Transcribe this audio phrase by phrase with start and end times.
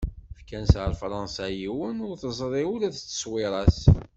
[0.37, 3.77] Fkan-tt ɣer Fransa i yiwen, ur teẓri ula d tteṣwira-s.